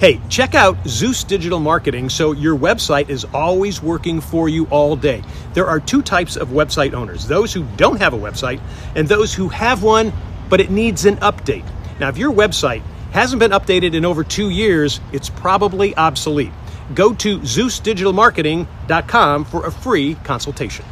Hey, 0.00 0.18
check 0.30 0.54
out 0.54 0.78
Zeus 0.86 1.24
Digital 1.24 1.60
Marketing 1.60 2.08
so 2.08 2.32
your 2.32 2.56
website 2.56 3.10
is 3.10 3.26
always 3.34 3.82
working 3.82 4.22
for 4.22 4.48
you 4.48 4.64
all 4.68 4.96
day. 4.96 5.22
There 5.52 5.66
are 5.66 5.78
two 5.78 6.00
types 6.00 6.36
of 6.36 6.48
website 6.48 6.94
owners 6.94 7.26
those 7.26 7.52
who 7.52 7.64
don't 7.76 8.00
have 8.00 8.14
a 8.14 8.18
website, 8.18 8.62
and 8.96 9.06
those 9.06 9.34
who 9.34 9.48
have 9.48 9.82
one, 9.82 10.10
but 10.48 10.58
it 10.58 10.70
needs 10.70 11.04
an 11.04 11.16
update. 11.16 11.66
Now, 11.98 12.08
if 12.08 12.16
your 12.16 12.32
website 12.32 12.80
hasn't 13.12 13.40
been 13.40 13.50
updated 13.50 13.94
in 13.94 14.06
over 14.06 14.24
two 14.24 14.48
years, 14.48 15.00
it's 15.12 15.28
probably 15.28 15.94
obsolete. 15.96 16.52
Go 16.94 17.12
to 17.14 17.40
ZeusDigitalMarketing.com 17.40 19.44
for 19.44 19.66
a 19.66 19.70
free 19.70 20.14
consultation. 20.24 20.86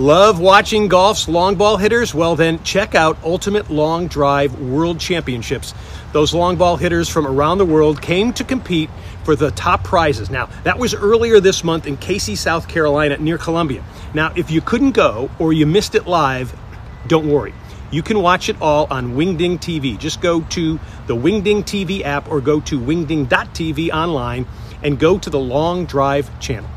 Love 0.00 0.40
watching 0.40 0.88
golf's 0.88 1.28
long 1.28 1.56
ball 1.56 1.76
hitters? 1.76 2.14
Well, 2.14 2.34
then 2.34 2.62
check 2.62 2.94
out 2.94 3.18
Ultimate 3.22 3.68
Long 3.68 4.06
Drive 4.06 4.58
World 4.58 4.98
Championships. 4.98 5.74
Those 6.14 6.32
long 6.32 6.56
ball 6.56 6.78
hitters 6.78 7.10
from 7.10 7.26
around 7.26 7.58
the 7.58 7.66
world 7.66 8.00
came 8.00 8.32
to 8.32 8.42
compete 8.42 8.88
for 9.24 9.36
the 9.36 9.50
top 9.50 9.84
prizes. 9.84 10.30
Now, 10.30 10.46
that 10.64 10.78
was 10.78 10.94
earlier 10.94 11.38
this 11.38 11.62
month 11.62 11.86
in 11.86 11.98
Cayce, 11.98 12.40
South 12.40 12.66
Carolina, 12.66 13.18
near 13.18 13.36
Columbia. 13.36 13.84
Now, 14.14 14.32
if 14.34 14.50
you 14.50 14.62
couldn't 14.62 14.92
go 14.92 15.30
or 15.38 15.52
you 15.52 15.66
missed 15.66 15.94
it 15.94 16.06
live, 16.06 16.58
don't 17.06 17.28
worry. 17.28 17.52
You 17.90 18.02
can 18.02 18.22
watch 18.22 18.48
it 18.48 18.56
all 18.62 18.86
on 18.90 19.16
Wingding 19.16 19.58
TV. 19.58 19.98
Just 19.98 20.22
go 20.22 20.40
to 20.40 20.80
the 21.08 21.14
Wingding 21.14 21.62
TV 21.64 22.06
app 22.06 22.26
or 22.30 22.40
go 22.40 22.60
to 22.60 22.80
wingding.tv 22.80 23.90
online 23.90 24.46
and 24.82 24.98
go 24.98 25.18
to 25.18 25.28
the 25.28 25.38
Long 25.38 25.84
Drive 25.84 26.40
channel. 26.40 26.70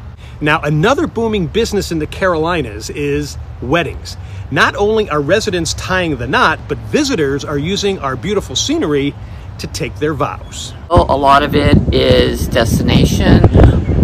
Now, 0.44 0.60
another 0.60 1.08
booming 1.08 1.48
business 1.48 1.90
in 1.90 2.00
the 2.00 2.06
Carolinas 2.06 2.90
is 2.90 3.38
weddings. 3.62 4.18
Not 4.52 4.76
only 4.76 5.10
are 5.10 5.22
residents 5.22 5.74
tying 5.74 6.18
the 6.18 6.28
knot, 6.28 6.60
but 6.68 6.78
visitors 6.80 7.46
are 7.46 7.58
using 7.58 7.98
our 8.00 8.18
beautiful 8.18 8.58
scenery 8.58 9.16
to 9.60 9.68
take 9.68 9.96
their 10.00 10.14
vows. 10.14 10.74
Well, 10.90 11.06
a 11.10 11.16
lot 11.16 11.44
of 11.44 11.56
it 11.56 11.78
is 11.94 12.46
destination, 12.50 13.40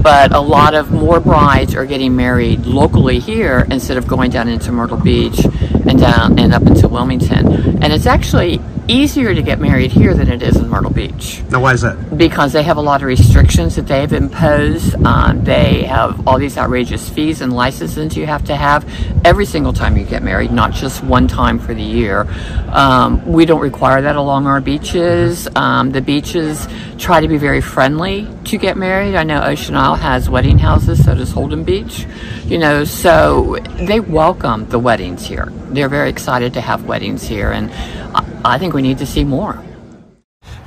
but 0.02 0.34
a 0.34 0.40
lot 0.40 0.76
of 0.76 0.92
more 0.94 1.20
brides 1.20 1.76
are 1.76 1.86
getting 1.86 2.16
married 2.16 2.66
locally 2.66 3.20
here 3.20 3.68
instead 3.70 3.98
of 3.98 4.08
going 4.08 4.32
down 4.32 4.48
into 4.48 4.72
Myrtle 4.72 4.96
Beach 4.96 5.44
and 5.44 6.00
down 6.00 6.40
and 6.40 6.54
up 6.54 6.62
into 6.62 6.88
Wilmington. 6.88 7.69
And 7.82 7.94
it's 7.94 8.06
actually 8.06 8.60
easier 8.90 9.36
to 9.36 9.42
get 9.44 9.60
married 9.60 9.92
here 9.92 10.16
than 10.16 10.28
it 10.30 10.42
is 10.42 10.56
in 10.56 10.68
Myrtle 10.68 10.90
Beach 10.92 11.44
Now, 11.52 11.62
why 11.62 11.74
is 11.74 11.82
that? 11.82 12.18
because 12.18 12.54
they 12.54 12.64
have 12.64 12.78
a 12.78 12.82
lot 12.82 13.02
of 13.04 13.08
restrictions 13.08 13.76
that 13.76 13.86
they've 13.86 14.12
imposed. 14.12 14.96
Um, 15.06 15.44
they 15.44 15.84
have 15.84 16.28
all 16.28 16.40
these 16.40 16.58
outrageous 16.58 17.08
fees 17.08 17.42
and 17.42 17.54
licenses 17.54 18.18
you 18.18 18.26
have 18.26 18.44
to 18.46 18.56
have 18.56 18.84
every 19.24 19.46
single 19.46 19.74
time 19.74 19.96
you 19.96 20.06
get 20.06 20.24
married, 20.24 20.52
not 20.52 20.74
just 20.74 21.04
one 21.04 21.28
time 21.28 21.60
for 21.60 21.76
the 21.76 21.84
year. 21.84 22.28
Um, 22.70 23.24
we 23.32 23.46
don't 23.46 23.62
require 23.62 24.02
that 24.02 24.16
along 24.16 24.48
our 24.48 24.60
beaches. 24.60 25.48
Um, 25.56 25.92
the 25.92 26.02
beaches 26.02 26.68
try 26.98 27.22
to 27.22 27.28
be 27.28 27.38
very 27.38 27.62
friendly 27.62 28.28
to 28.46 28.58
get 28.58 28.76
married. 28.76 29.14
I 29.16 29.24
know 29.24 29.44
Ocean 29.44 29.76
Isle 29.76 29.96
has 29.96 30.30
wedding 30.32 30.58
houses, 30.58 31.06
so 31.06 31.14
does 31.14 31.32
Holden 31.32 31.64
Beach. 31.64 32.08
You 32.46 32.58
know, 32.58 32.84
so 32.86 33.58
they 33.74 34.00
welcome 34.00 34.68
the 34.70 34.80
weddings 34.80 35.28
here. 35.28 35.50
They're 35.70 35.90
very 35.90 36.10
excited 36.10 36.56
to 36.56 36.62
have 36.62 36.86
weddings 36.86 37.28
here, 37.28 37.52
and 37.52 37.69
I, 38.16 38.42
I 38.46 38.58
think 38.58 38.74
we 38.74 38.82
need 38.82 38.98
to 39.00 39.06
see 39.06 39.24
more. 39.24 39.64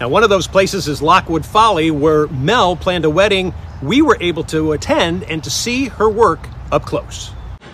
Now, 0.01 0.09
one 0.09 0.25
of 0.25 0.31
those 0.31 0.47
places 0.47 0.89
is 0.89 1.01
Lockwood 1.01 1.47
Folly, 1.47 1.91
where 1.91 2.27
Mel 2.29 2.77
planned 2.77 3.05
a 3.05 3.11
wedding 3.11 3.55
we 3.83 4.01
were 4.01 4.17
able 4.21 4.45
to 4.45 4.73
attend 4.73 5.25
and 5.25 5.43
to 5.45 5.51
see 5.51 5.89
her 5.89 6.09
work 6.09 6.49
up 6.71 6.85
close. 6.85 7.33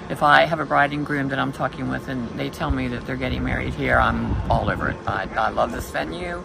If 0.08 0.22
I 0.22 0.46
have 0.46 0.58
a 0.58 0.64
bride 0.64 0.92
and 0.92 1.04
groom 1.04 1.28
that 1.28 1.38
I'm 1.38 1.52
talking 1.52 1.90
with 1.90 2.08
and 2.08 2.28
they 2.38 2.48
tell 2.48 2.70
me 2.70 2.88
that 2.88 3.06
they're 3.06 3.16
getting 3.16 3.44
married 3.44 3.74
here, 3.74 3.98
I'm 3.98 4.34
all 4.50 4.70
over 4.70 4.88
it. 4.88 4.96
I, 5.06 5.28
I 5.36 5.50
love 5.50 5.70
this 5.70 5.90
venue. 5.90 6.42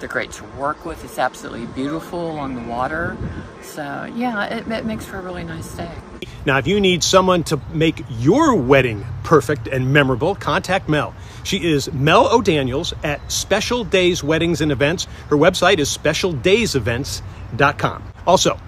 They're 0.00 0.08
great 0.08 0.32
to 0.32 0.44
work 0.58 0.84
with. 0.86 1.04
It's 1.04 1.18
absolutely 1.18 1.66
beautiful 1.66 2.30
along 2.30 2.54
the 2.54 2.62
water. 2.62 3.18
So, 3.62 4.10
yeah, 4.16 4.46
it, 4.46 4.66
it 4.66 4.86
makes 4.86 5.04
for 5.04 5.18
a 5.18 5.22
really 5.22 5.44
nice 5.44 5.74
day. 5.74 5.90
Now, 6.46 6.56
if 6.56 6.66
you 6.66 6.80
need 6.80 7.04
someone 7.04 7.44
to 7.44 7.60
make 7.74 8.02
your 8.18 8.54
wedding 8.54 9.04
perfect 9.24 9.68
and 9.68 9.92
memorable, 9.92 10.34
contact 10.34 10.88
Mel. 10.88 11.14
She 11.44 11.70
is 11.70 11.92
Mel 11.92 12.32
O'Daniels 12.32 12.94
at 13.04 13.30
Special 13.30 13.84
Days 13.84 14.24
Weddings 14.24 14.62
and 14.62 14.72
Events. 14.72 15.06
Her 15.28 15.36
website 15.36 15.78
is 15.78 15.94
specialdaysevents.com. 15.94 18.02
Also, 18.26 18.58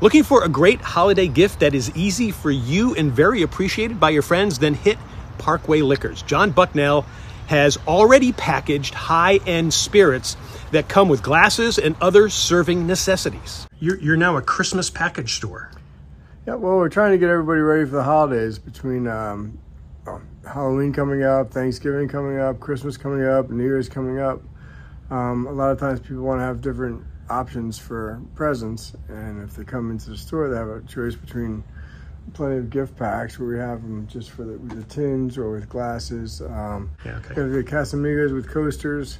looking 0.00 0.24
for 0.24 0.42
a 0.42 0.48
great 0.48 0.80
holiday 0.80 1.28
gift 1.28 1.60
that 1.60 1.76
is 1.76 1.96
easy 1.96 2.32
for 2.32 2.50
you 2.50 2.96
and 2.96 3.12
very 3.12 3.42
appreciated 3.42 4.00
by 4.00 4.10
your 4.10 4.22
friends, 4.22 4.58
then 4.58 4.74
hit 4.74 4.98
Parkway 5.38 5.82
Liquors. 5.82 6.22
John 6.22 6.50
Bucknell 6.50 7.06
has 7.46 7.78
already 7.86 8.32
packaged 8.32 8.94
high 8.94 9.40
end 9.46 9.72
spirits 9.74 10.36
that 10.70 10.88
come 10.88 11.08
with 11.08 11.22
glasses 11.22 11.78
and 11.78 11.94
other 12.00 12.28
serving 12.28 12.86
necessities. 12.86 13.66
You're, 13.78 14.00
you're 14.00 14.16
now 14.16 14.36
a 14.36 14.42
Christmas 14.42 14.90
package 14.90 15.34
store. 15.34 15.70
Yeah, 16.46 16.54
well, 16.54 16.76
we're 16.76 16.88
trying 16.88 17.12
to 17.12 17.18
get 17.18 17.28
everybody 17.28 17.60
ready 17.60 17.84
for 17.84 17.96
the 17.96 18.02
holidays 18.02 18.58
between 18.58 19.06
um, 19.06 19.58
uh, 20.06 20.18
Halloween 20.44 20.92
coming 20.92 21.22
up, 21.22 21.52
Thanksgiving 21.52 22.08
coming 22.08 22.38
up, 22.38 22.58
Christmas 22.58 22.96
coming 22.96 23.24
up, 23.24 23.50
New 23.50 23.62
Year's 23.62 23.88
coming 23.88 24.18
up. 24.18 24.42
Um, 25.10 25.46
a 25.46 25.52
lot 25.52 25.70
of 25.70 25.78
times 25.78 26.00
people 26.00 26.22
want 26.22 26.40
to 26.40 26.44
have 26.44 26.60
different 26.60 27.04
options 27.30 27.78
for 27.78 28.20
presents, 28.34 28.96
and 29.08 29.42
if 29.42 29.54
they 29.54 29.64
come 29.64 29.90
into 29.90 30.10
the 30.10 30.16
store, 30.16 30.48
they 30.48 30.56
have 30.56 30.68
a 30.68 30.82
choice 30.82 31.14
between 31.14 31.62
plenty 32.34 32.56
of 32.56 32.70
gift 32.70 32.96
packs 32.96 33.38
where 33.38 33.48
we 33.48 33.58
have 33.58 33.82
them 33.82 34.06
just 34.06 34.30
for 34.30 34.44
the, 34.44 34.52
with 34.58 34.76
the 34.76 34.84
tins 34.84 35.36
or 35.36 35.50
with 35.50 35.68
glasses. 35.68 36.40
Um, 36.40 36.90
Yeah, 37.04 37.16
okay. 37.18 37.34
we 37.36 37.42
have 37.42 37.52
the 37.52 37.64
Casamigos 37.64 38.34
with 38.34 38.48
coasters. 38.48 39.18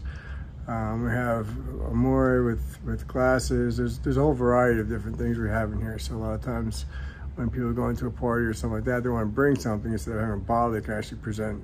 Um, 0.68 1.04
we 1.04 1.10
have 1.10 1.48
Amore 1.90 2.44
with, 2.44 2.78
with 2.84 3.06
glasses. 3.08 3.76
There's 3.76 3.98
there's 3.98 4.16
a 4.16 4.20
whole 4.20 4.32
variety 4.32 4.80
of 4.80 4.88
different 4.88 5.18
things 5.18 5.36
we 5.36 5.48
have 5.48 5.72
in 5.72 5.80
here. 5.80 5.98
So 5.98 6.14
a 6.14 6.16
lot 6.16 6.34
of 6.34 6.42
times 6.42 6.86
when 7.34 7.50
people 7.50 7.72
go 7.72 7.88
into 7.88 8.06
a 8.06 8.10
party 8.10 8.44
or 8.44 8.54
something 8.54 8.76
like 8.76 8.84
that, 8.84 9.02
they 9.02 9.08
want 9.08 9.28
to 9.28 9.34
bring 9.34 9.56
something 9.56 9.92
instead 9.92 10.14
of 10.14 10.20
having 10.20 10.36
a 10.36 10.38
bottle 10.38 10.72
they 10.72 10.80
can 10.80 10.94
actually 10.94 11.18
present 11.18 11.62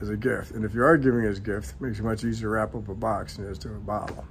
as 0.00 0.10
a 0.10 0.16
gift. 0.16 0.52
And 0.52 0.64
if 0.64 0.74
you 0.74 0.84
are 0.84 0.96
giving 0.96 1.24
it 1.24 1.28
as 1.28 1.38
a 1.38 1.40
gift, 1.40 1.70
it 1.70 1.80
makes 1.80 1.98
it 1.98 2.02
much 2.04 2.22
easier 2.22 2.42
to 2.42 2.48
wrap 2.50 2.74
up 2.74 2.88
a 2.88 2.94
box 2.94 3.36
than 3.36 3.46
it 3.46 3.50
is 3.50 3.58
to 3.60 3.70
a 3.70 3.78
bottle. 3.78 4.24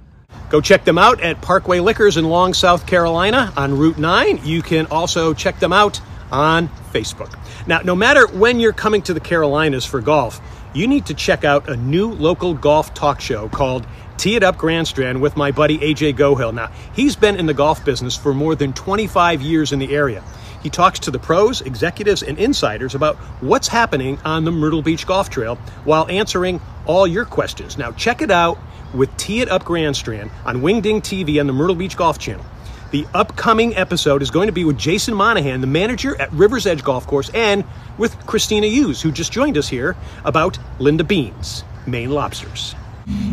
Go 0.48 0.60
check 0.60 0.84
them 0.84 0.98
out 0.98 1.20
at 1.20 1.40
Parkway 1.42 1.80
Liquors 1.80 2.16
in 2.16 2.24
Long, 2.24 2.54
South 2.54 2.86
Carolina 2.86 3.52
on 3.56 3.76
Route 3.76 3.98
9. 3.98 4.40
You 4.44 4.62
can 4.62 4.86
also 4.86 5.34
check 5.34 5.58
them 5.58 5.72
out 5.72 6.00
on 6.30 6.68
Facebook. 6.92 7.38
Now, 7.66 7.80
no 7.80 7.94
matter 7.94 8.26
when 8.26 8.60
you're 8.60 8.72
coming 8.72 9.02
to 9.02 9.14
the 9.14 9.20
Carolinas 9.20 9.84
for 9.84 10.00
golf, 10.00 10.40
you 10.74 10.86
need 10.86 11.06
to 11.06 11.14
check 11.14 11.44
out 11.44 11.68
a 11.68 11.76
new 11.76 12.10
local 12.10 12.54
golf 12.54 12.92
talk 12.94 13.20
show 13.20 13.48
called 13.48 13.86
Tee 14.18 14.36
It 14.36 14.42
Up 14.42 14.58
Grand 14.58 14.88
Strand 14.88 15.20
with 15.20 15.36
my 15.36 15.50
buddy 15.50 15.78
AJ 15.78 16.14
Gohill. 16.14 16.52
Now, 16.54 16.70
he's 16.94 17.16
been 17.16 17.36
in 17.36 17.46
the 17.46 17.54
golf 17.54 17.84
business 17.84 18.16
for 18.16 18.34
more 18.34 18.54
than 18.54 18.72
25 18.72 19.42
years 19.42 19.72
in 19.72 19.78
the 19.78 19.94
area. 19.94 20.22
He 20.62 20.70
talks 20.70 20.98
to 21.00 21.10
the 21.10 21.18
pros, 21.18 21.60
executives, 21.60 22.22
and 22.22 22.38
insiders 22.38 22.94
about 22.94 23.16
what's 23.40 23.68
happening 23.68 24.18
on 24.24 24.44
the 24.44 24.50
Myrtle 24.50 24.82
Beach 24.82 25.06
Golf 25.06 25.30
Trail 25.30 25.56
while 25.84 26.06
answering 26.10 26.60
all 26.86 27.06
your 27.06 27.24
questions. 27.24 27.78
Now, 27.78 27.92
check 27.92 28.20
it 28.20 28.30
out 28.30 28.58
with 28.92 29.14
Tee 29.16 29.42
It 29.42 29.48
Up 29.48 29.64
Grand 29.64 29.96
Strand 29.96 30.30
on 30.44 30.62
Wingding 30.62 31.02
TV 31.02 31.38
on 31.38 31.46
the 31.46 31.52
Myrtle 31.52 31.76
Beach 31.76 31.96
Golf 31.96 32.18
Channel. 32.18 32.44
The 32.92 33.06
upcoming 33.12 33.76
episode 33.76 34.22
is 34.22 34.30
going 34.30 34.46
to 34.46 34.52
be 34.52 34.64
with 34.64 34.78
Jason 34.78 35.12
Monahan, 35.14 35.60
the 35.60 35.66
manager 35.66 36.20
at 36.20 36.32
River's 36.32 36.66
Edge 36.66 36.84
Golf 36.84 37.06
Course, 37.06 37.30
and 37.30 37.64
with 37.98 38.16
Christina 38.26 38.68
Hughes, 38.68 39.02
who 39.02 39.10
just 39.10 39.32
joined 39.32 39.58
us 39.58 39.68
here 39.68 39.96
about 40.24 40.58
Linda 40.78 41.02
Bean's, 41.02 41.64
Maine 41.86 42.10
Lobsters. 42.10 42.76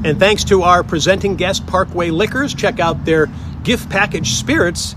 And 0.03 0.19
thanks 0.19 0.43
to 0.45 0.63
our 0.63 0.83
presenting 0.83 1.35
guest, 1.35 1.67
Parkway 1.67 2.09
Liquors, 2.09 2.53
check 2.53 2.79
out 2.79 3.05
their 3.05 3.27
gift 3.63 3.89
package 3.89 4.33
spirits 4.33 4.95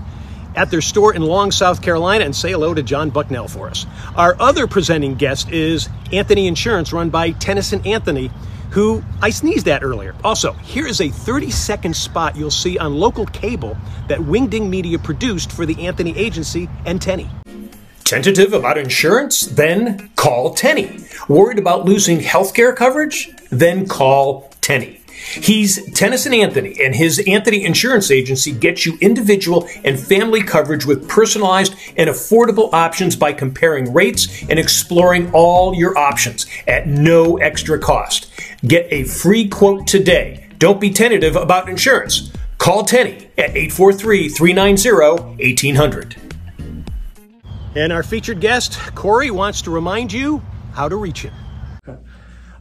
at 0.55 0.71
their 0.71 0.81
store 0.81 1.13
in 1.13 1.21
Long, 1.21 1.51
South 1.51 1.83
Carolina, 1.83 2.25
and 2.25 2.35
say 2.35 2.51
hello 2.51 2.73
to 2.73 2.81
John 2.81 3.11
Bucknell 3.11 3.47
for 3.47 3.69
us. 3.69 3.85
Our 4.15 4.35
other 4.39 4.65
presenting 4.65 5.15
guest 5.15 5.51
is 5.51 5.87
Anthony 6.11 6.47
Insurance, 6.47 6.91
run 6.91 7.11
by 7.11 7.31
Tennyson 7.31 7.85
Anthony, 7.85 8.31
who 8.71 9.03
I 9.21 9.29
sneezed 9.29 9.67
at 9.67 9.83
earlier. 9.83 10.15
Also, 10.23 10.53
here 10.53 10.87
is 10.87 11.01
a 11.01 11.09
30 11.09 11.51
second 11.51 11.95
spot 11.95 12.35
you'll 12.35 12.51
see 12.51 12.77
on 12.77 12.95
local 12.95 13.25
cable 13.27 13.77
that 14.07 14.19
Wingding 14.19 14.69
Media 14.69 14.99
produced 14.99 15.51
for 15.51 15.65
the 15.65 15.85
Anthony 15.85 16.17
Agency 16.17 16.69
and 16.85 17.01
Tenny. 17.01 17.29
Tentative 18.03 18.53
about 18.53 18.77
insurance? 18.77 19.41
Then 19.41 20.09
call 20.15 20.53
Tenny. 20.53 21.05
Worried 21.27 21.59
about 21.59 21.85
losing 21.85 22.19
healthcare 22.19 22.75
coverage? 22.75 23.29
Then 23.49 23.85
call 23.85 24.53
Tenny. 24.61 25.01
He's 25.17 25.91
Tennyson 25.93 26.33
Anthony, 26.33 26.79
and 26.79 26.95
his 26.95 27.19
Anthony 27.27 27.65
Insurance 27.65 28.11
Agency 28.11 28.51
gets 28.51 28.85
you 28.85 28.97
individual 29.01 29.67
and 29.83 29.99
family 29.99 30.41
coverage 30.41 30.85
with 30.85 31.09
personalized 31.09 31.73
and 31.97 32.09
affordable 32.09 32.71
options 32.71 33.15
by 33.15 33.33
comparing 33.33 33.93
rates 33.93 34.43
and 34.47 34.59
exploring 34.59 35.31
all 35.33 35.73
your 35.73 35.97
options 35.97 36.45
at 36.67 36.87
no 36.87 37.37
extra 37.37 37.79
cost. 37.79 38.31
Get 38.65 38.87
a 38.91 39.03
free 39.03 39.47
quote 39.47 39.85
today. 39.85 40.49
Don't 40.57 40.81
be 40.81 40.89
tentative 40.89 41.35
about 41.35 41.69
insurance. 41.69 42.31
Call 42.57 42.85
Tenny 42.85 43.29
at 43.37 43.55
843 43.55 44.29
390 44.29 44.91
1800. 45.43 46.15
And 47.75 47.93
our 47.93 48.01
featured 48.01 48.41
guest, 48.41 48.79
Corey, 48.95 49.29
wants 49.29 49.61
to 49.63 49.71
remind 49.71 50.11
you 50.11 50.41
how 50.73 50.89
to 50.89 50.95
reach 50.95 51.21
him. 51.21 51.33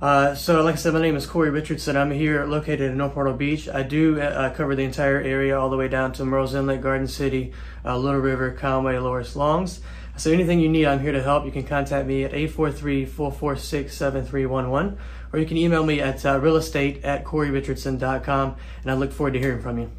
Uh, 0.02 0.34
so, 0.34 0.62
like 0.62 0.74
I 0.74 0.76
said, 0.76 0.92
my 0.92 1.00
name 1.00 1.16
is 1.16 1.24
Corey 1.24 1.48
Richardson. 1.48 1.96
I'm 1.96 2.10
here 2.10 2.44
located 2.44 2.90
in 2.90 2.98
North 2.98 3.16
Myrtle 3.16 3.32
Beach. 3.32 3.66
I 3.66 3.82
do 3.82 4.20
uh, 4.20 4.52
cover 4.52 4.74
the 4.74 4.82
entire 4.82 5.18
area, 5.18 5.58
all 5.58 5.70
the 5.70 5.78
way 5.78 5.88
down 5.88 6.12
to 6.12 6.24
Murrells 6.24 6.54
Inlet, 6.54 6.82
Garden 6.82 7.08
City, 7.08 7.54
uh, 7.82 7.96
Little 7.96 8.20
River, 8.20 8.50
Conway, 8.50 8.98
Loris 8.98 9.34
Longs. 9.34 9.80
So, 10.16 10.32
anything 10.32 10.60
you 10.60 10.68
need, 10.68 10.86
I'm 10.86 11.00
here 11.00 11.12
to 11.12 11.22
help. 11.22 11.44
You 11.44 11.52
can 11.52 11.64
contact 11.64 12.06
me 12.06 12.24
at 12.24 12.32
843 12.32 13.04
446 13.04 13.94
7311, 13.94 14.98
or 15.32 15.38
you 15.38 15.46
can 15.46 15.58
email 15.58 15.84
me 15.84 16.00
at 16.00 16.24
uh, 16.24 16.40
realestate 16.40 17.04
at 17.04 17.24
coreyrichardson.com, 17.24 18.56
and 18.82 18.90
I 18.90 18.94
look 18.94 19.12
forward 19.12 19.34
to 19.34 19.38
hearing 19.38 19.60
from 19.60 19.78
you. 19.78 19.90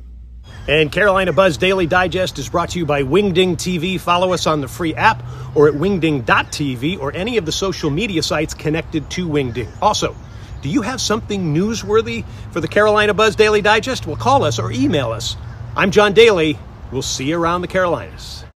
And 0.67 0.91
Carolina 0.91 1.33
Buzz 1.33 1.57
Daily 1.57 1.85
Digest 1.85 2.39
is 2.39 2.49
brought 2.49 2.69
to 2.71 2.79
you 2.79 2.85
by 2.85 3.03
Wingding 3.03 3.55
TV. 3.55 3.99
Follow 3.99 4.33
us 4.33 4.47
on 4.47 4.61
the 4.61 4.67
free 4.67 4.95
app 4.95 5.23
or 5.55 5.67
at 5.67 5.73
wingding.tv 5.75 6.99
or 6.99 7.13
any 7.13 7.37
of 7.37 7.45
the 7.45 7.51
social 7.51 7.89
media 7.89 8.23
sites 8.23 8.53
connected 8.53 9.09
to 9.11 9.27
Wingding. 9.27 9.69
Also, 9.81 10.15
do 10.61 10.69
you 10.69 10.81
have 10.81 10.99
something 10.99 11.53
newsworthy 11.53 12.25
for 12.51 12.59
the 12.59 12.67
Carolina 12.67 13.13
Buzz 13.13 13.35
Daily 13.35 13.61
Digest? 13.61 14.07
Well, 14.07 14.17
call 14.17 14.43
us 14.43 14.59
or 14.59 14.71
email 14.71 15.11
us. 15.11 15.37
I'm 15.75 15.91
John 15.91 16.13
Daly. 16.13 16.57
We'll 16.91 17.01
see 17.01 17.25
you 17.25 17.39
around 17.39 17.61
the 17.61 17.67
Carolinas. 17.67 18.46